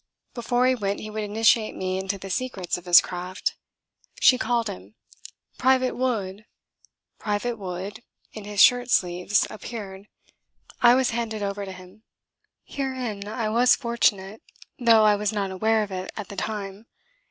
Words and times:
Before 0.33 0.65
he 0.65 0.73
went 0.73 0.99
he 0.99 1.11
would 1.11 1.21
initiate 1.21 1.75
me 1.75 1.99
into 1.99 2.17
the 2.17 2.31
secrets 2.31 2.75
of 2.75 2.85
his 2.85 3.01
craft. 3.01 3.53
She 4.19 4.39
called 4.39 4.67
him. 4.67 4.95
"Private 5.59 5.95
Wood!" 5.95 6.45
Private 7.19 7.57
Wood, 7.59 8.01
in 8.33 8.43
his 8.45 8.59
shirt 8.59 8.89
sleeves, 8.89 9.45
appeared. 9.51 10.07
I 10.81 10.95
was 10.95 11.11
handed 11.11 11.43
over 11.43 11.65
to 11.65 11.71
him. 11.71 12.01
Herein 12.65 13.27
I 13.27 13.49
was 13.49 13.75
fortunate, 13.75 14.41
though 14.79 15.03
I 15.05 15.15
was 15.15 15.33
unaware 15.33 15.83
of 15.83 15.91
it 15.91 16.11
at 16.17 16.29
the 16.29 16.35
time. 16.35 16.87